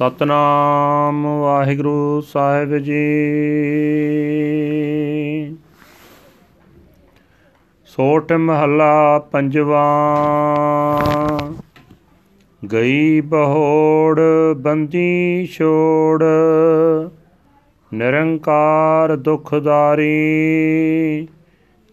ਸਤਨਾਮ 0.00 1.40
ਵਾਹਿਗੁਰੂ 1.40 2.20
ਸਾਹਿਬ 2.20 2.78
ਜੀ। 2.78 3.00
ਸੋਟ 7.86 8.32
ਮਹੱਲਾ 8.32 9.18
ਪੰਜਵਾ। 9.18 9.82
ਗਈ 12.72 13.20
ਬਹੋੜ 13.20 14.20
ਬੰਦੀ 14.56 15.48
ਛੋੜ, 15.52 16.24
ਨਿਰੰਕਾਰ 17.94 19.16
ਦੁਖਦਾਰੀ। 19.16 20.08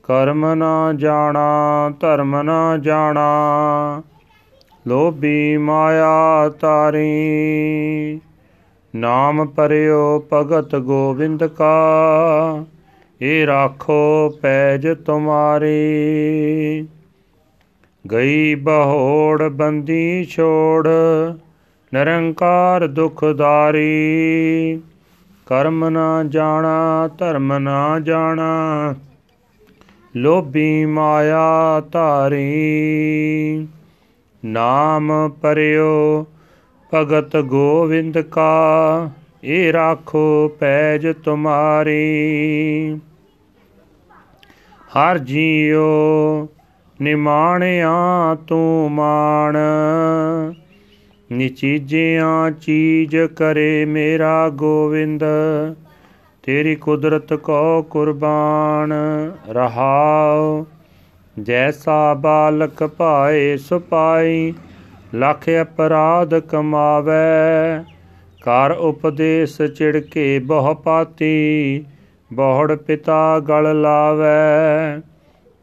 ਕਰਮ 0.04 0.54
ਨਾ 0.54 0.94
ਜਾਣਾ, 0.94 1.90
ਧਰਮ 2.00 2.42
ਨਾ 2.42 2.78
ਜਾਣਾ। 2.78 3.32
ਲੋਭੀ 4.88 5.58
ਮਾਇਆ 5.58 6.50
ਤਾਰੀ। 6.50 8.22
ਨਾਮ 8.96 9.46
ਪਰਿਓ 9.48 10.28
ਭਗਤ 10.34 10.76
ਗੋਬਿੰਦ 10.76 11.44
ਕਾ। 11.44 11.76
ਇਹ 13.22 13.48
ਰਾਖੋ 13.48 14.30
ਪੈਜ 14.42 14.88
ਤੁਮਾਰੀ। 14.88 15.78
ਗਈ 18.12 18.56
ਬਹੋੜ 18.56 19.44
ਬੰਦੀ 19.44 20.26
ਛੋੜ, 20.26 20.88
ਨਿਰੰਕਾਰ 21.94 22.88
ਦੁਖਦਾਰੀ 22.88 23.88
ਕਰਮ 25.46 25.90
ਨਾ 25.90 26.24
ਜਾਣਾ, 26.24 27.10
ਧਰਮ 27.18 27.58
ਨਾ 27.58 28.00
ਜਾਣਾ, 28.00 28.96
ਲੋਭੀ 30.16 30.86
ਮਾਇਆ 30.86 31.82
ਧਾਰੀ 31.92 33.68
ਨਾਮ 34.46 35.30
ਪਰਿਓ, 35.42 36.26
ਭਗਤ 36.94 37.38
ਗੋਵਿੰਦ 37.38 38.22
ਕਾ, 38.22 39.10
ਇਹ 39.44 39.74
ਰਾਖੋ 39.74 40.56
ਪੈਜ 40.60 41.08
ਤੁਮਾਰੀ। 41.24 43.00
ਹਰ 44.98 45.18
ਜੀਉ 45.18 46.48
ਨਿਮਾਣਿਆ 47.02 48.38
ਤੂੰ 48.48 48.92
ਮਾਣ, 48.92 49.58
ਨਿਚੀਜਿਆਂ 51.32 52.52
ਚੀਜ 52.52 53.18
ਕਰੇ 53.18 53.86
ਮੇਰਾ 53.86 54.50
ਗੋਵਿੰਦ, 54.50 55.24
ਤੇਰੀ 56.44 56.76
ਕੁਦਰਤ 56.76 57.34
ਕੋ 57.34 57.82
ਕੁਰਬਾਨ 57.82 58.94
ਰਹਾਉ। 59.50 60.66
ਜੈਸਾ 61.40 62.14
ਬਾਲਕ 62.14 62.84
ਭਾਏ 62.88 63.58
ਸੁਪਾਈ, 63.58 64.54
ਲੱਖ 65.16 65.50
ਅਪਰਾਧ 65.62 66.40
ਕਮਾਵੇ। 66.40 67.14
ਕਰ 68.44 68.72
ਉਪਦੇਸ਼ 68.72 69.62
ਚਿੜਕੇ 69.62 70.40
ਬਹੁ 70.40 70.74
ਪਾਤੀ, 70.76 71.86
ਬਹੁੜ 72.34 72.76
ਪਿਤਾ 72.76 73.40
ਗਲ 73.40 73.82
ਲਾਵੇ। 73.82 75.02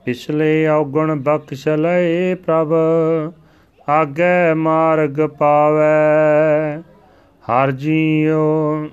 ਪਿਛਲੇ 0.04 0.66
ਔਗਣ 0.66 1.14
ਬਖਸ਼ 1.14 1.68
ਲਏ 1.68 2.34
ਪ੍ਰਭ, 2.34 2.72
ਆਗੇ 3.88 4.54
ਮਾਰਗ 4.54 5.20
ਪਾਵੇ। 5.38 6.82
ਹਰ 7.44 7.70
ਜੀਉ, 7.70 8.86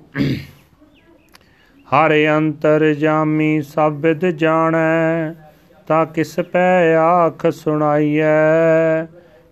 ਹਰ 1.88 2.14
ਅੰਤਰ 2.38 2.94
ਜਾਮੀ 2.94 3.62
ਸਭ 3.62 3.94
ਵਿਦ 3.96 4.26
ਜਾਣੈ। 4.26 5.34
ਤਾਂ 5.88 6.06
ਕਿਸ 6.06 6.40
ਪੈ 6.40 6.96
ਆਖ 6.96 7.48
ਸੁਣਾਈਐ? 7.48 9.04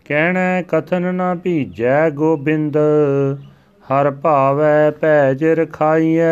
ਕਹਿਣੈ, 0.06 0.62
ਕਥਨ 0.62 1.16
ਨਾ 1.16 1.36
ਭੀਜੈ 1.36 2.10
ਗੋਬਿੰਦ, 2.10 2.78
ਹਰ 3.84 4.12
ਭਾਵੈ 4.12 4.92
ਭੈਜ 4.92 5.46
ਰਖਾਈਐ। 5.46 6.24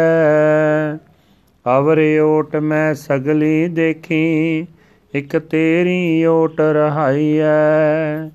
ਅਵਰ 1.77 2.19
ਓਟ 2.23 2.55
ਮੈਂ 2.55 2.93
ਸਗਲੀ 2.93 3.67
ਦੇਖੀ, 3.67 4.67
ਇਕ 5.15 5.37
ਤੇਰੀ 5.37 6.25
ਓਟ 6.25 6.61
ਰਹਾਈਐ। 6.61 8.29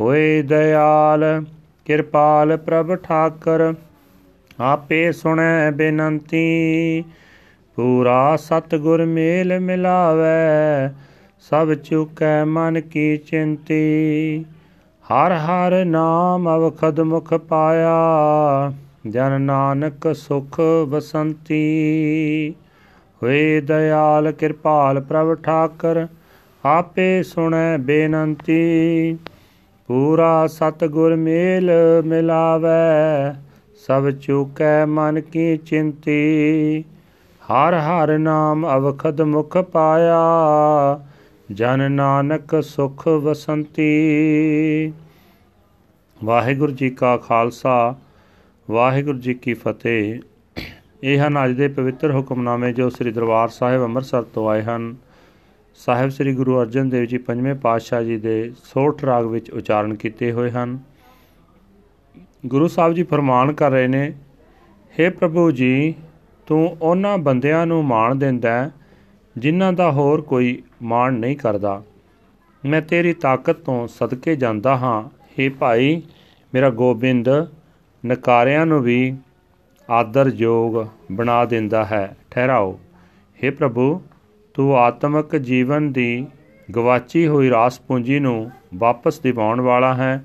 ਹੋਏ 0.00 0.42
ਦਇਆਲ, 0.42 1.44
ਕਿਰਪਾਲ 1.84 2.56
ਪ੍ਰਭ 2.56 2.94
ਠਾਕਰ, 2.94 3.74
ਆਪੇ 4.60 5.12
ਸੁਣੈ 5.12 5.70
ਬੇਨੰਤੀ 5.70 7.04
ਪੂਰਾ 7.80 8.36
ਸਤਗੁਰ 8.36 9.04
ਮੇਲ 9.04 9.60
ਮਿਲਾਵੇ, 9.60 10.88
ਸਭ 11.40 11.72
ਚੁਕੈ 11.74 12.44
ਮਨ 12.44 12.80
ਕੀ 12.80 13.16
ਚਿੰਤੀ। 13.16 14.44
ਹਰ 15.04 15.32
ਹਰ 15.32 15.84
ਨਾਮ 15.84 16.48
ਅਵਖਦ 16.48 17.00
ਮੁਖ 17.00 17.34
ਪਾਇਆ, 17.34 18.72
ਜਨ 19.10 19.40
ਨਾਨਕ 19.40 20.14
ਸੁਖ 20.14 20.60
ਬਸੰਤੀ 20.88 21.60
ਹੋਏ 23.22 23.60
ਦਇਆਲ 23.60 24.32
ਕਿਰਪਾਲ 24.32 25.00
ਪ੍ਰਭ 25.00 25.34
ਠਾਕਰ, 25.34 26.06
ਆਪੇ 26.64 27.22
ਸੁਣੈ 27.22 27.76
ਬੇਨੰਤੀ। 27.78 29.18
ਪੂਰਾ 29.86 30.46
ਸਤਗੁਰ 30.46 31.16
ਮੇਲ 31.16 31.70
ਮਿਲਾਵੇ, 32.06 33.34
ਸਭ 33.86 34.10
ਚੁਕੈ 34.10 34.86
ਮਨ 34.86 35.20
ਕੀ 35.20 35.56
ਚਿੰਤੀ। 35.56 36.84
ਹਰ 37.50 37.74
ਹਰ 37.74 38.18
ਨਾਮ 38.18 38.66
ਅਵਖਦ 38.76 39.20
ਮੁਖ 39.20 39.56
ਪਾਇਆ, 39.56 40.18
ਜਨ 41.52 41.92
ਨਾਨਕ 41.92 42.62
ਸੁਖ 42.62 43.08
ਵਸੰਤੀ। 43.08 44.92
ਵਾਹਿਗੁਰੂ 46.24 46.72
ਜੀ 46.72 46.90
ਕਾ 46.90 47.16
ਖਾਲਸਾ, 47.16 47.94
ਵਾਹਿਗੁਰੂ 48.70 49.18
ਜੀ 49.18 49.34
ਕੀ 49.34 49.54
ਫਤਿਹ। 49.54 50.20
ਇਹ 51.02 51.26
ਹਨ 51.26 51.44
ਅੱਜ 51.44 51.52
ਦੇ 51.52 51.68
ਪਵਿੱਤਰ 51.68 52.14
ਹੁਕਮਨਾਮੇ 52.14 52.72
ਜੋ 52.72 52.88
ਸ੍ਰੀ 52.90 53.12
ਦਰਬਾਰ 53.12 53.48
ਸਾਹਿਬ 53.48 53.82
ਅੰਮ੍ਰਿਤਸਰ 53.82 54.22
ਤੋਂ 54.22 54.48
ਆਏ 54.48 54.62
ਹਨ। 54.62 54.96
ਸਾਹਿਬ 55.76 56.10
ਸ੍ਰੀ 56.10 56.34
ਗੁਰੂ 56.34 56.60
ਅਰਜਨ 56.60 56.88
ਦੇਵ 56.88 57.04
ਜੀ 57.04 57.18
ਪੰਜਵੇਂ 57.18 57.54
ਪਾਤਸ਼ਾਹ 57.54 58.02
ਜੀ 58.02 58.16
ਦੇ 58.16 58.52
ਸੋਠ 58.64 59.04
ਰਾਗ 59.04 59.26
ਵਿੱਚ 59.26 59.50
ਉਚਾਰਨ 59.50 59.94
ਕੀਤੇ 59.94 60.32
ਹੋਏ 60.32 60.50
ਹਨ। 60.50 60.78
ਗੁਰੂ 62.46 62.68
ਸਾਹਿਬ 62.68 62.92
ਜੀ 62.92 63.02
ਫਰਮਾਨ 63.02 63.52
ਕਰ 63.52 63.70
ਰਹੇ 63.70 63.86
ਨੇ 63.86 64.12
हे 64.94 65.12
ਪ੍ਰਭੂ 65.18 65.50
ਜੀ 65.50 65.94
ਤੂੰ 66.50 66.76
ਉਹਨਾਂ 66.82 67.18
ਬੰਦਿਆਂ 67.18 67.66
ਨੂੰ 67.66 67.84
ਮਾਣ 67.84 68.14
ਦਿੰਦਾ 68.14 68.70
ਜਿਨ੍ਹਾਂ 69.38 69.72
ਦਾ 69.72 69.90
ਹੋਰ 69.90 70.20
ਕੋਈ 70.20 70.62
ਮਾਣ 70.82 71.12
ਨਹੀਂ 71.12 71.36
ਕਰਦਾ। 71.36 71.82
ਮੈਂ 72.64 72.82
ਤੇਰੀ 72.82 73.12
ਤਾਕਤ 73.12 73.56
ਤੋਂ 73.56 73.88
ਸਦਕੇ 73.88 74.36
ਜਾਂਦਾ 74.36 74.76
ਹਾਂ। 74.76 75.08
हे 75.08 75.54
ਭਾਈ, 75.58 76.02
ਮੇਰਾ 76.54 76.70
ਗੋਬਿੰਦ 76.70 77.28
ਨਕਾਰਿਆਂ 78.06 78.66
ਨੂੰ 78.66 78.82
ਵੀ 78.82 79.16
ਆਦਰਯੋਗ 79.90 80.86
ਬਣਾ 81.12 81.44
ਦਿੰਦਾ 81.44 81.84
ਹੈ। 81.84 82.16
ਠਹਿਰਾਓ। 82.30 82.80
हे 83.44 83.54
ਪ੍ਰਭੂ, 83.54 84.02
ਤੂੰ 84.54 84.78
ਆਤਮਿਕ 84.78 85.36
ਜੀਵਨ 85.36 85.92
ਦੀ 85.92 86.26
ਗਵਾਚੀ 86.76 87.26
ਹੋਈ 87.26 87.50
ਰਾਸ 87.50 87.80
ਪੂੰਜੀ 87.80 88.20
ਨੂੰ 88.20 88.50
ਵਾਪਸ 88.74 89.20
ਦਿਵਾਉਣ 89.20 89.60
ਵਾਲਾ 89.60 89.94
ਹੈ। 89.94 90.24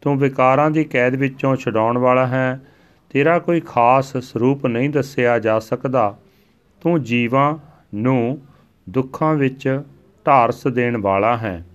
ਤੂੰ 0.00 0.18
ਵਿਕਾਰਾਂ 0.18 0.70
ਦੀ 0.70 0.84
ਕੈਦ 0.84 1.14
ਵਿੱਚੋਂ 1.14 1.56
ਛਡਾਉਣ 1.56 1.98
ਵਾਲਾ 1.98 2.26
ਹੈ। 2.26 2.60
ਤੇਰਾ 3.12 3.38
ਕੋਈ 3.38 3.60
ਖਾਸ 3.60 4.16
ਸਰੂਪ 4.16 4.66
ਨਹੀਂ 4.66 4.90
ਦੱਸਿਆ 4.90 5.38
ਜਾ 5.38 5.58
ਸਕਦਾ। 5.58 6.18
ਤੂੰ 6.80 7.02
ਜੀਵਾਂ 7.02 7.58
ਨੂੰ 7.94 8.38
ਦੁੱਖਾਂ 8.88 9.34
ਵਿੱਚ 9.34 9.82
ਢਾਰਸ 10.26 10.66
ਦੇਣ 10.66 10.96
ਵਾਲਾ 10.96 11.36
ਹੈ। 11.36 11.66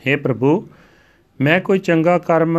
हे 0.00 0.20
ਪ੍ਰਭੂ, 0.20 0.68
ਮੈਂ 1.40 1.60
ਕੋਈ 1.60 1.78
ਚੰਗਾ 1.78 2.18
ਕਰਮ, 2.18 2.58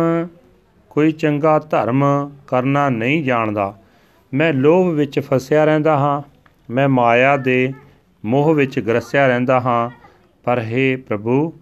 ਕੋਈ 0.90 1.12
ਚੰਗਾ 1.12 1.58
ਧਰਮ 1.58 2.30
ਕਰਨਾ 2.46 2.88
ਨਹੀਂ 2.88 3.24
ਜਾਣਦਾ। 3.24 3.78
ਮੈਂ 4.34 4.52
ਲੋਭ 4.52 4.86
ਵਿੱਚ 4.86 5.20
ਫਸਿਆ 5.20 5.64
ਰਹਿੰਦਾ 5.64 5.98
ਹਾਂ, 5.98 6.22
ਮੈਂ 6.72 6.88
ਮਾਇਆ 6.88 7.36
ਦੇ 7.36 7.72
ਮੋਹ 8.24 8.54
ਵਿੱਚ 8.54 8.80
ਗਰਸਿਆ 8.80 9.26
ਰਹਿੰਦਾ 9.26 9.60
ਹਾਂ। 9.60 9.90
ਪਰ 10.44 10.58
हे 10.58 11.02
ਪ੍ਰਭੂ, 11.02 11.52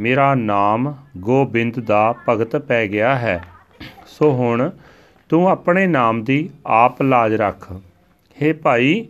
ਮੇਰਾ 0.00 0.34
ਨਾਮ 0.34 0.94
ਗੋਬਿੰਦ 1.16 1.80
ਦਾ 1.80 2.14
ਭਗਤ 2.28 2.56
ਪੈ 2.56 2.86
ਗਿਆ 2.88 3.16
ਹੈ। 3.16 3.44
ਸੋ 4.06 4.32
ਹੁਣ 4.32 4.70
ਤੂੰ 5.30 5.48
ਆਪਣੇ 5.48 5.86
ਨਾਮ 5.86 6.22
ਦੀ 6.24 6.48
ਆਪ 6.66 7.02
ਲਾਜ 7.02 7.34
ਰੱਖ। 7.34 7.70
हे 8.36 8.54
ਭਾਈ, 8.62 9.06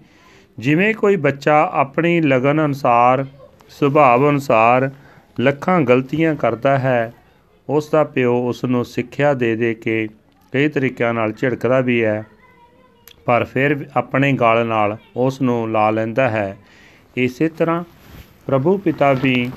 ਜਿਵੇਂ 0.58 0.94
ਕੋਈ 0.94 1.16
ਬੱਚਾ 1.16 1.70
ਆਪਣੀ 1.72 2.20
ਲਗਨ 2.20 2.64
ਅਨੁਸਾਰ 2.64 3.24
ਸੁਭਾਅ 3.68 4.28
ਅਨੁਸਾਰ 4.30 4.90
ਲੱਖਾਂ 5.40 5.80
ਗਲਤੀਆਂ 5.80 6.34
ਕਰਦਾ 6.34 6.78
ਹੈ 6.78 7.12
ਉਸ 7.68 7.88
ਦਾ 7.90 8.04
ਪਿਓ 8.04 8.36
ਉਸ 8.48 8.64
ਨੂੰ 8.64 8.84
ਸਿੱਖਿਆ 8.84 9.32
ਦੇ 9.34 9.54
ਦੇ 9.56 9.74
ਕੇ 9.74 10.08
ਕਈ 10.52 10.68
ਤਰੀਕਿਆਂ 10.68 11.14
ਨਾਲ 11.14 11.32
ਝਿੜਕਦਾ 11.32 11.80
ਵੀ 11.80 12.02
ਹੈ, 12.04 12.24
ਪਰ 13.24 13.44
ਫਿਰ 13.44 13.86
ਆਪਣੇ 13.96 14.32
ਗਾਲ 14.32 14.66
ਨਾਲ 14.66 14.96
ਉਸ 15.16 15.40
ਨੂੰ 15.42 15.70
ਲਾ 15.70 15.90
ਲੈਂਦਾ 15.90 16.28
ਹੈ। 16.28 16.56
ਇਸੇ 17.16 17.48
ਤਰ੍ਹਾਂ 17.48 17.82
ਪ੍ਰਭੂ 18.46 18.76
ਪਿਤਾ 18.78 19.12
ਵੀ 19.12 19.50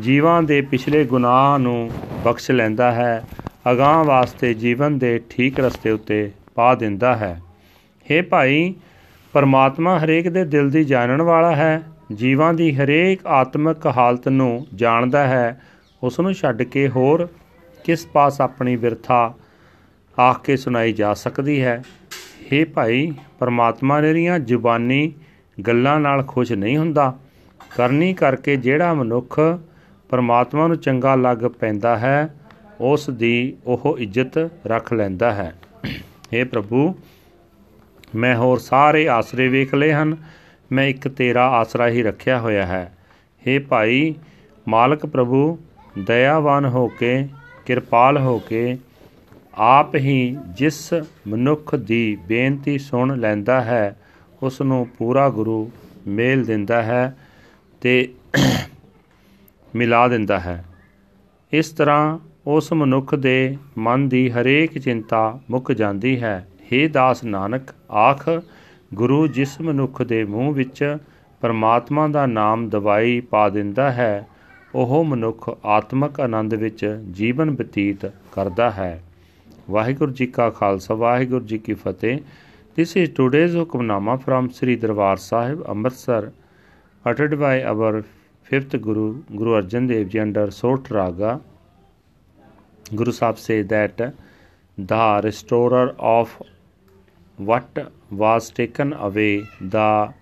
ਜੀਵਾਂ 0.00 0.42
ਦੇ 0.42 0.60
ਪਿਛਲੇ 0.60 1.04
ਗੁਨਾਹ 1.04 1.58
ਨੂੰ 1.58 1.90
ਬਖਸ਼ 2.24 2.50
ਲੈਂਦਾ 2.50 2.90
ਹੈ। 2.92 3.22
ਅਗਾਹ 3.70 4.04
ਵਾਸਤੇ 4.04 4.54
ਜੀਵਨ 4.54 4.98
ਦੇ 4.98 5.20
ਠੀਕ 5.30 5.60
ਰਸਤੇ 5.60 5.90
ਉੱਤੇ 5.90 6.30
ਪਾ 6.54 6.74
ਦਿੰਦਾ 6.74 7.16
ਹੈ। 7.16 7.42
हे 8.06 8.24
ਭਾਈ, 8.26 8.74
ਪਰਮਾਤਮਾ 9.32 9.98
ਹਰੇਕ 9.98 10.28
ਦੇ 10.28 10.44
ਦਿਲ 10.44 10.70
ਦੀ 10.70 10.84
ਜਾਣਨ 10.84 11.22
ਵਾਲਾ 11.22 11.56
ਹੈ, 11.56 11.82
ਜੀਵਾਂ 12.12 12.54
ਦੀ 12.54 12.76
ਹਰੇਕ 12.76 13.26
ਆਤਮਿਕ 13.26 13.86
ਹਾਲਤ 13.86 14.28
ਨੂੰ 14.28 14.66
ਜਾਣਦਾ 14.74 15.26
ਹੈ, 15.26 15.62
ਉਸ 16.02 16.20
ਨੂੰ 16.20 16.34
ਛੱਡ 16.34 16.62
ਕੇ 16.62 16.88
ਹੋਰ 16.88 17.28
ਕਿਸ 17.84 18.06
ਪਾਸ 18.06 18.40
ਆਪਣੀ 18.40 18.76
ਬਿਰਥਾ 18.76 19.34
ਆਖ 20.20 20.44
ਕੇ 20.44 20.56
ਸੁਣਾਈ 20.56 20.92
ਜਾ 20.92 21.14
ਸਕਦੀ 21.14 21.62
ਹੈ? 21.62 21.82
हे 22.52 22.66
ਭਾਈ, 22.74 23.12
ਪਰਮਾਤਮਾ 23.38 24.00
ਨੇਰੀਆਂ 24.00 24.38
ਜ਼ੁਬਾਨੀ 24.38 25.12
ਗੱਲਾਂ 25.66 26.00
ਨਾਲ 26.00 26.22
ਖੁਸ਼ 26.22 26.52
ਨਹੀਂ 26.52 26.78
ਹੁੰਦਾ। 26.78 27.18
ਕਰਨੀ 27.76 28.14
ਕਰਕੇ 28.14 28.56
ਜਿਹੜਾ 28.56 28.94
ਮਨੁੱਖ 28.94 29.40
ਪਰਮਾਤਮਾ 30.08 30.66
ਨੂੰ 30.66 30.76
ਚੰਗਾ 30.76 31.14
ਲੱਗ 31.14 31.38
ਪੈਂਦਾ 31.38 31.98
ਹੈ 31.98 32.37
ਉਸ 32.80 33.10
ਦੀ 33.10 33.56
ਉਹ 33.66 33.96
ਇੱਜ਼ਤ 33.98 34.50
ਰੱਖ 34.66 34.92
ਲੈਂਦਾ 34.92 35.34
ਹੈ। 35.34 35.54
हे 36.08 36.48
ਪ੍ਰਭੂ, 36.48 36.94
ਮੈਂ 38.14 38.36
ਹੋਰ 38.36 38.58
ਸਾਰੇ 38.58 39.08
ਆਸਰੇ 39.08 39.48
ਵੇਖ 39.48 39.74
ਲਏ 39.74 39.92
ਹਨ। 39.92 40.16
ਮੈਂ 40.72 40.84
ਇੱਕ 40.84 41.08
ਤੇਰਾ 41.08 41.48
ਆਸਰਾ 41.48 41.88
ਹੀ 41.88 42.02
ਰੱਖਿਆ 42.02 42.40
ਹੋਇਆ 42.40 42.66
ਹੈ। 42.66 42.98
हे 43.24 43.66
ਭਾਈ, 43.68 44.14
ਮਾਲਕ 44.68 45.06
ਪ੍ਰਭੂ, 45.06 45.58
ਦਇਆਵਾਨ 45.98 46.64
ਹੋ 46.64 46.88
ਕੇ, 46.88 47.28
ਕਿਰਪਾਲ 47.66 48.18
ਹੋ 48.18 48.38
ਕੇ, 48.38 48.78
ਆਪ 49.54 49.94
ਹੀ 49.94 50.36
ਜਿਸ 50.48 50.92
ਮਨੁੱਖ 51.28 51.74
ਦੀ 51.74 52.18
ਬੇਨਤੀ 52.26 52.78
ਸੁਣ 52.78 53.18
ਲੈਂਦਾ 53.18 53.60
ਹੈ 53.60 54.00
ਉਸ 54.42 54.60
ਨੂੰ 54.60 54.86
ਪੂਰਾ 54.98 55.30
ਗੁਰੂ 55.30 55.70
ਮੇਲ 56.06 56.44
ਦਿੰਦਾ 56.44 56.82
ਹੈ 56.82 57.16
ਤੇ 57.80 58.12
ਮਿਲਾ 59.74 60.08
ਦਿੰਦਾ 60.08 60.40
ਹੈ। 60.40 60.64
ਇਸ 61.52 61.70
ਤਰ੍ਹਾਂ 61.70 62.18
ਉਸ 62.50 62.72
ਮਨੁੱਖ 62.72 63.14
ਦੇ 63.14 63.56
ਮਨ 63.78 64.08
ਦੀ 64.08 64.30
ਹਰੇਕ 64.30 64.78
ਚਿੰਤਾ 64.78 65.40
ਮੁੱਕ 65.50 65.72
ਜਾਂਦੀ 65.72 66.22
ਹੈ। 66.22 66.48
हे 66.64 66.90
ਦਾਸ 66.90 67.24
ਨਾਨਕ 67.24 67.62
ਆਖ 67.92 68.28
ਗੁਰੂ 68.94 69.26
ਜਿਸ 69.26 69.60
ਮਨੁੱਖ 69.60 70.02
ਦੇ 70.02 70.24
ਮੂੰਹ 70.24 70.54
ਵਿੱਚ 70.54 70.96
ਪਰਮਾਤਮਾ 71.40 72.08
ਦਾ 72.08 72.26
ਨਾਮ 72.26 72.68
ਦਵਾਈ 72.68 73.20
ਪਾ 73.20 73.48
ਦਿੰਦਾ 73.48 73.92
ਹੈ 73.92 74.28
ਉਹ 74.74 75.04
ਮਨੁੱਖ 75.04 75.58
ਆਤਮਿਕ 75.64 76.20
ਆਨੰਦ 76.20 76.54
ਵਿੱਚ 76.54 77.00
ਜੀਵਨ 77.10 77.50
ਬਤੀਤ 77.50 78.06
ਕਰਦਾ 78.06 78.70
ਹੈ। 78.70 79.04
ਵਾਹਿਗੁਰੂ 79.70 80.12
ਜੀ 80.12 80.26
ਕਾ 80.26 80.50
ਖਾਲਸਾ 80.50 80.94
ਵਾਹਿਗੁਰੂ 80.94 81.44
ਜੀ 81.44 81.58
ਕੀ 81.58 81.74
ਫਤਿਹ। 81.74 82.18
This 82.80 83.04
is 83.04 83.08
today's 83.20 83.58
hukamnama 83.58 84.14
from 84.14 84.48
Sri 84.48 84.78
Darbar 84.86 85.16
Sahib, 85.16 85.60
Amritsar, 85.66 86.22
uttered 87.10 87.36
by 87.36 87.54
our 87.74 88.02
fifth 88.50 88.80
Guru, 88.88 89.12
Guru 89.36 89.62
Arjan 89.62 89.88
Dev 89.92 90.08
Ji 90.08 90.26
under 90.26 90.48
Sot 90.62 90.92
Raga. 90.96 91.36
Guru 92.94 93.12
Sahib 93.12 93.38
says 93.38 93.66
that 93.66 94.14
the 94.78 95.20
restorer 95.22 95.94
of 95.98 96.42
what 97.36 97.92
was 98.10 98.50
taken 98.50 98.92
away, 98.92 99.46
the 99.60 100.14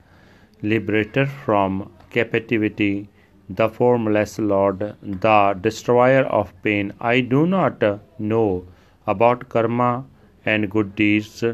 liberator 0.63 1.27
from 1.27 1.93
captivity, 2.11 3.09
the 3.49 3.69
formless 3.69 4.39
Lord, 4.39 4.97
the 5.03 5.57
destroyer 5.61 6.25
of 6.25 6.53
pain. 6.63 6.93
I 7.01 7.21
do 7.21 7.47
not 7.47 7.83
know 8.19 8.65
about 9.07 9.49
karma 9.49 10.05
and 10.45 10.69
good 10.69 10.97
deeds. 10.97 11.45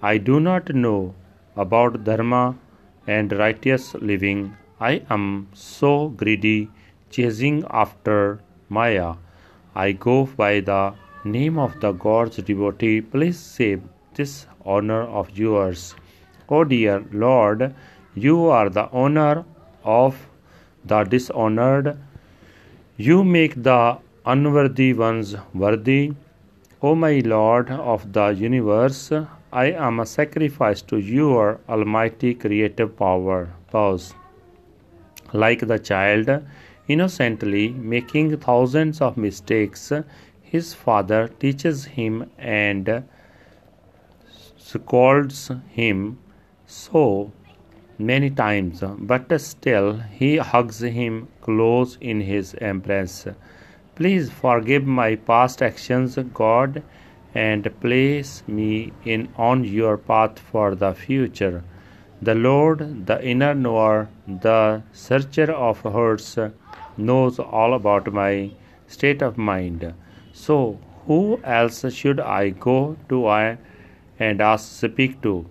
I 0.00 0.16
do 0.16 0.40
not 0.40 0.74
know 0.74 1.14
about 1.56 2.04
dharma 2.04 2.56
and 3.06 3.32
righteous 3.32 3.94
living. 3.94 4.56
I 4.80 5.02
am 5.10 5.48
so 5.52 6.08
greedy, 6.08 6.70
chasing 7.10 7.64
after 7.70 8.40
Maya. 8.70 9.14
I 9.74 9.92
go 9.92 10.26
by 10.26 10.60
the 10.60 10.94
name 11.24 11.58
of 11.58 11.80
the 11.80 11.92
God's 11.92 12.36
devotee. 12.36 13.00
Please 13.00 13.38
save 13.38 13.82
this 14.14 14.46
honor 14.64 15.02
of 15.02 15.30
yours. 15.38 15.94
O 16.48 16.64
dear 16.64 17.04
Lord, 17.12 17.74
you 18.14 18.46
are 18.46 18.68
the 18.68 18.88
honor 18.90 19.44
of 19.84 20.26
the 20.84 21.04
dishonored. 21.04 21.98
You 22.96 23.24
make 23.24 23.62
the 23.62 23.98
unworthy 24.26 24.92
ones 24.92 25.34
worthy. 25.54 26.12
O 26.82 26.94
my 26.94 27.22
Lord 27.24 27.70
of 27.70 28.12
the 28.12 28.26
universe, 28.28 29.10
I 29.52 29.66
am 29.70 30.00
a 30.00 30.06
sacrifice 30.06 30.82
to 30.82 30.98
your 30.98 31.60
almighty 31.68 32.34
creative 32.34 32.96
power. 32.96 33.48
Pause. 33.70 34.14
Like 35.32 35.66
the 35.66 35.78
child, 35.78 36.42
innocently 36.88 37.70
making 37.70 38.36
thousands 38.38 39.00
of 39.00 39.16
mistakes, 39.16 39.92
his 40.40 40.74
father 40.74 41.28
teaches 41.28 41.84
him 41.84 42.30
and 42.38 43.04
scolds 44.56 45.50
him 45.68 46.18
so 46.66 47.32
many 47.98 48.30
times, 48.30 48.82
but 48.98 49.40
still 49.40 49.98
he 49.98 50.36
hugs 50.38 50.80
him 50.80 51.28
close 51.40 51.96
in 52.00 52.20
his 52.20 52.54
embrace. 52.54 53.26
Please 53.94 54.30
forgive 54.30 54.84
my 54.86 55.14
past 55.16 55.62
actions, 55.62 56.18
God, 56.34 56.82
and 57.34 57.68
place 57.80 58.42
me 58.46 58.92
in 59.04 59.28
on 59.36 59.64
your 59.64 59.96
path 59.96 60.38
for 60.38 60.74
the 60.74 60.94
future. 60.94 61.62
The 62.20 62.34
Lord, 62.34 63.06
the 63.06 63.24
inner 63.24 63.54
knower, 63.54 64.08
the 64.26 64.82
searcher 64.92 65.50
of 65.52 65.80
hearts, 65.80 66.38
knows 66.96 67.38
all 67.38 67.74
about 67.74 68.12
my 68.12 68.50
state 68.86 69.22
of 69.22 69.38
mind. 69.38 69.94
So, 70.32 70.78
who 71.06 71.40
else 71.44 71.84
should 71.92 72.20
I 72.20 72.50
go 72.50 72.96
to 73.08 73.28
and 74.18 74.40
ask 74.40 74.86
speak 74.86 75.20
to? 75.22 75.46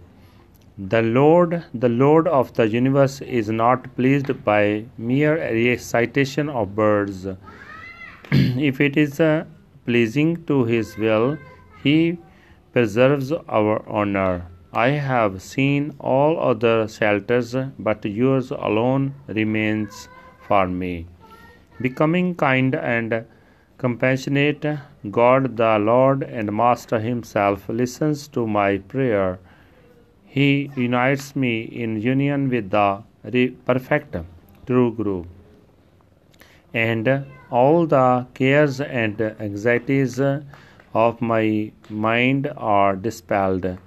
The 0.78 1.02
Lord, 1.02 1.64
the 1.74 1.90
Lord 1.90 2.28
of 2.28 2.54
the 2.54 2.68
universe, 2.68 3.22
is 3.22 3.50
not 3.50 3.96
pleased 3.96 4.44
by 4.44 4.86
mere 4.98 5.36
recitation 5.38 6.50
of 6.50 6.76
birds. 6.76 7.28
if 8.32 8.80
it 8.80 8.98
is 8.98 9.20
uh, 9.20 9.46
pleasing 9.86 10.46
to 10.46 10.64
His 10.64 10.98
will, 10.98 11.38
He 11.84 12.18
preserves 12.72 13.32
our 13.32 13.88
honor. 13.88 14.48
I 14.74 14.90
have 14.90 15.42
seen 15.42 15.94
all 16.00 16.40
other 16.40 16.88
shelters, 16.88 17.54
but 17.78 18.06
yours 18.06 18.52
alone 18.52 19.14
remains 19.28 20.08
for 20.48 20.66
me. 20.66 21.08
Becoming 21.82 22.36
kind 22.36 22.76
and 22.76 23.26
compassionate, 23.78 24.66
God 25.10 25.58
the 25.58 25.80
Lord 25.80 26.24
and 26.24 26.52
Master 26.52 27.00
Himself 27.00 27.68
listens 27.70 28.28
to 28.30 28.46
my 28.46 28.78
prayer. 28.78 29.40
He 30.26 30.72
unites 30.76 31.36
me 31.36 31.62
in 31.64 32.02
union 32.02 32.50
with 32.50 32.70
the 32.70 33.04
perfect 33.66 34.16
true 34.66 34.94
Guru. 34.94 35.24
And 36.74 37.26
all 37.50 37.86
the 37.86 38.28
cares 38.34 38.80
and 38.80 39.20
anxieties 39.22 40.20
of 40.94 41.22
my 41.22 41.72
mind 41.90 42.52
are 42.56 42.96
dispelled. 42.96 43.78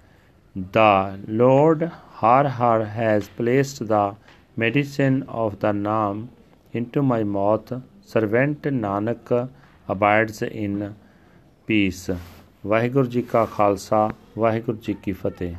The 0.54 1.18
Lord 1.26 1.90
Har 2.20 2.48
Har 2.48 2.84
has 2.84 3.28
placed 3.28 3.86
the 3.88 4.16
medicine 4.56 5.22
of 5.28 5.60
the 5.60 5.72
Naam 5.72 6.28
into 6.74 7.02
my 7.02 7.22
mouth. 7.24 7.72
Servant 8.02 8.62
Nanak 8.62 9.48
abides 9.88 10.42
in 10.42 10.94
peace. 11.68 12.16
Waheguru 12.66 13.06
ji 13.06 13.22
ਕਾ 13.22 13.44
ਖਾਲਸਾ 13.44 14.08
ਵਾਹਿਗੁਰੂ 14.38 14.78
ਜੀ 14.82 14.94
ਕੀ 15.02 15.12
ਫਤਿਹ 15.12 15.54